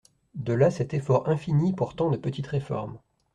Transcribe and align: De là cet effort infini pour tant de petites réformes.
De 0.33 0.53
là 0.53 0.71
cet 0.71 0.95
effort 0.95 1.29
infini 1.29 1.73
pour 1.73 1.95
tant 1.95 2.09
de 2.09 2.17
petites 2.17 2.47
réformes. 2.47 2.97